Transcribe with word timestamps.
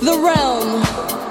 the 0.00 0.18
realm. 0.22 1.25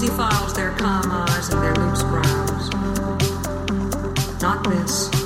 defiles 0.00 0.54
their 0.54 0.70
calm 0.78 1.10
eyes 1.10 1.50
and 1.50 1.62
their 1.62 1.74
loose 1.74 2.02
brows. 2.04 2.70
Not 4.40 4.64
this. 4.64 5.19